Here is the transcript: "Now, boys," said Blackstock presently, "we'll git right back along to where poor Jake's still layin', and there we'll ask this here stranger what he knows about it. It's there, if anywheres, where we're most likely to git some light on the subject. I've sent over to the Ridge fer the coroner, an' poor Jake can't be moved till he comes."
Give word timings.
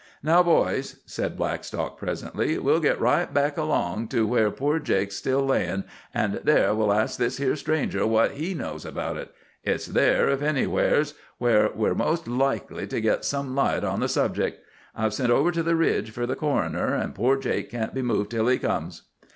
"Now, 0.23 0.41
boys," 0.41 0.99
said 1.05 1.37
Blackstock 1.37 1.99
presently, 1.99 2.57
"we'll 2.57 2.79
git 2.79 2.99
right 2.99 3.31
back 3.31 3.55
along 3.55 4.07
to 4.07 4.25
where 4.25 4.49
poor 4.49 4.79
Jake's 4.79 5.15
still 5.15 5.45
layin', 5.45 5.83
and 6.11 6.41
there 6.43 6.73
we'll 6.73 6.91
ask 6.91 7.19
this 7.19 7.37
here 7.37 7.55
stranger 7.55 8.07
what 8.07 8.31
he 8.31 8.55
knows 8.55 8.83
about 8.83 9.15
it. 9.17 9.31
It's 9.63 9.85
there, 9.85 10.27
if 10.29 10.41
anywheres, 10.41 11.13
where 11.37 11.69
we're 11.75 11.93
most 11.93 12.27
likely 12.27 12.87
to 12.87 12.99
git 12.99 13.23
some 13.23 13.53
light 13.53 13.83
on 13.83 13.99
the 13.99 14.09
subject. 14.09 14.61
I've 14.95 15.13
sent 15.13 15.29
over 15.31 15.51
to 15.51 15.61
the 15.61 15.75
Ridge 15.75 16.09
fer 16.09 16.25
the 16.25 16.35
coroner, 16.35 16.95
an' 16.95 17.13
poor 17.13 17.37
Jake 17.37 17.69
can't 17.69 17.93
be 17.93 18.01
moved 18.01 18.31
till 18.31 18.47
he 18.47 18.57
comes." 18.57 19.03